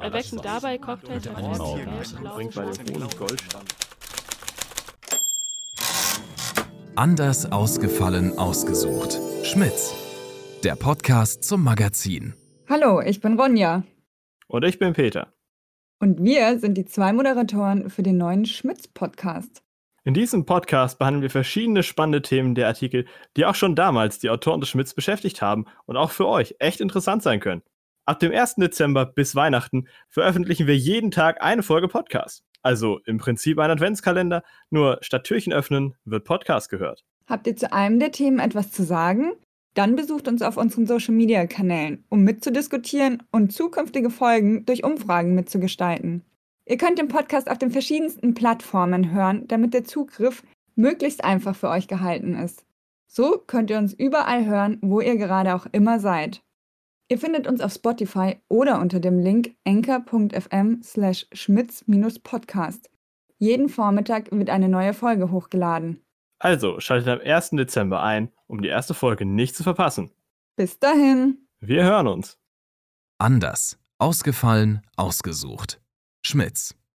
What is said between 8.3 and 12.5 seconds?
ausgesucht. Schmitz. Der Podcast zum Magazin.